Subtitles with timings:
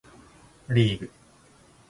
[0.67, 1.11] リーグ